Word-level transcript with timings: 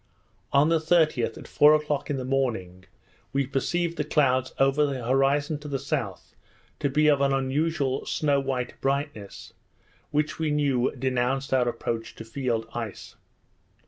On 0.51 0.69
the 0.69 0.79
30th, 0.79 1.37
at 1.37 1.47
four 1.47 1.75
o'clock 1.75 2.09
in 2.09 2.17
the 2.17 2.25
morning, 2.25 2.85
we 3.33 3.45
perceived 3.45 3.97
the 3.97 4.03
clouds, 4.03 4.51
over 4.57 4.83
the 4.83 5.05
horizon 5.05 5.59
to 5.59 5.67
the 5.67 5.77
south, 5.77 6.33
to 6.79 6.89
be 6.89 7.07
of 7.07 7.21
an 7.21 7.31
unusual 7.33 8.07
snow 8.07 8.39
white 8.39 8.73
brightness, 8.81 9.53
which 10.09 10.39
we 10.39 10.49
knew 10.49 10.91
denounced 10.95 11.53
our 11.53 11.67
approach 11.69 12.15
to 12.15 12.25
field 12.25 12.67
ice. 12.73 13.15